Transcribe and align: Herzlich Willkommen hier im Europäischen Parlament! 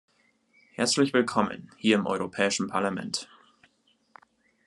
Herzlich 0.73 1.13
Willkommen 1.13 1.69
hier 1.77 1.95
im 1.99 2.07
Europäischen 2.07 2.65
Parlament! 2.67 3.29